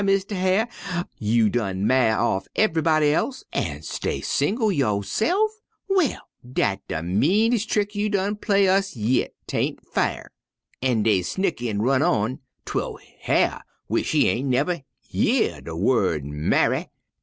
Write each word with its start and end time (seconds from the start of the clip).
Mistar 0.03 0.35
Hyar', 0.35 0.67
you 1.19 1.47
done 1.47 1.85
ma'y 1.85 2.09
off 2.09 2.47
ev'yb'dy 2.55 3.11
else 3.11 3.43
an' 3.53 3.83
stay 3.83 4.19
single 4.19 4.71
yo'se'f? 4.71 5.51
Well, 5.87 6.27
dat 6.51 6.79
de 6.87 7.03
meanes' 7.03 7.67
trick 7.67 7.93
you 7.93 8.09
done 8.09 8.37
played 8.37 8.67
us 8.67 8.95
yit! 8.95 9.35
'tain' 9.45 9.77
fair!' 9.93 10.31
An' 10.81 11.03
dey 11.03 11.21
snicker 11.21 11.65
an' 11.69 11.83
run 11.83 12.01
on 12.01 12.39
'twel 12.65 12.97
Hyar' 13.27 13.61
wish 13.89 14.13
he 14.13 14.27
ain' 14.27 14.49
nuver 14.49 14.81
year 15.03 15.61
de 15.61 15.75
wu'd 15.75 16.25
ma'y. 16.25 16.87